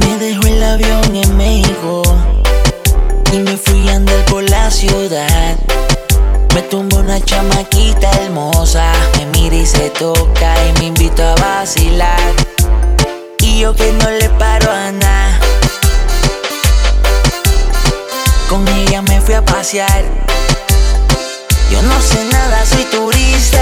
[0.00, 2.02] Me dejó el avión en México
[3.32, 5.56] y me fui a andar por la ciudad.
[6.54, 12.32] Me tumbó una chamaquita hermosa, me mira y se toca y me invito a vacilar.
[13.38, 15.40] Y yo que no le paro a nada.
[18.48, 20.04] Con ella me fui a pasear.
[21.70, 23.61] Yo no sé nada, soy turista.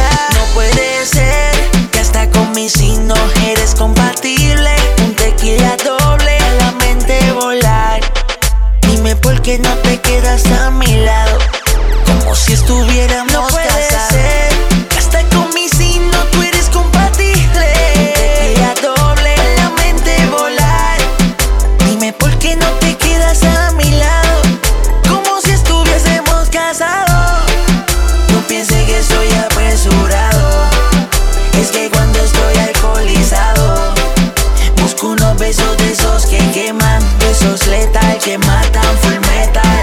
[37.40, 39.82] Besos letal que matan full metal.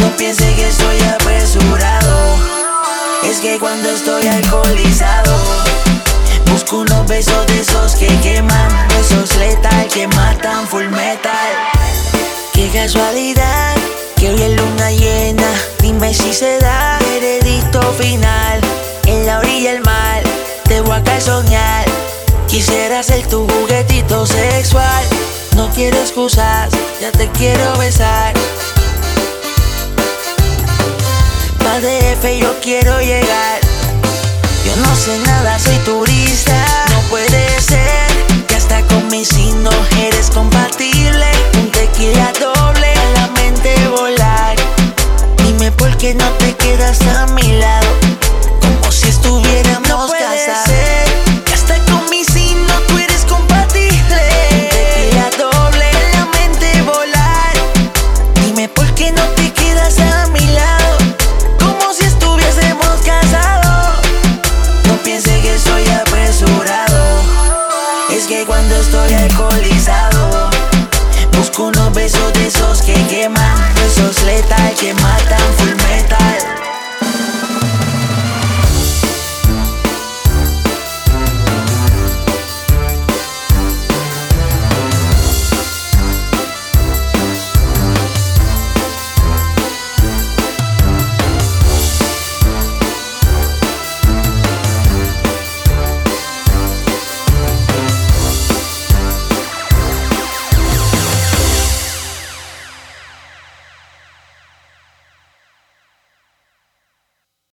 [0.00, 2.36] No pienses que soy apresurado.
[3.24, 5.34] Es que cuando estoy alcoholizado,
[6.50, 11.52] busco unos besos de esos que queman, besos letal que matan full metal.
[12.52, 13.74] Qué casualidad
[14.16, 15.50] que hoy es luna llena.
[15.80, 18.60] Dime si se da veredicto final.
[19.06, 20.22] En la orilla del mar
[20.68, 21.84] te voy a soñar.
[22.48, 23.46] Quisiera ser tu.
[23.46, 23.81] No
[25.74, 26.70] quiero excusas,
[27.00, 28.34] ya te quiero besar.
[31.58, 33.60] Pa' DF yo quiero llegar.
[34.64, 36.64] Yo no sé nada, soy turista.
[36.90, 38.10] No puede ser
[38.46, 41.26] que hasta con mi signo eres compatible.
[41.54, 44.56] Un tequila doble a la mente volar.
[45.38, 47.71] Dime por qué no te quedas a mi lado.